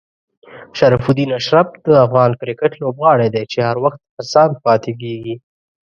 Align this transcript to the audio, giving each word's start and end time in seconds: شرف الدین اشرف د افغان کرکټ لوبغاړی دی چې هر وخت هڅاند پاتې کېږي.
شرف 0.77 1.05
الدین 1.09 1.29
اشرف 1.39 1.67
د 1.85 1.87
افغان 2.05 2.31
کرکټ 2.39 2.71
لوبغاړی 2.81 3.27
دی 3.35 3.43
چې 3.51 3.59
هر 3.67 3.77
وخت 3.83 3.99
هڅاند 4.17 4.53
پاتې 4.65 4.91
کېږي. 5.01 5.35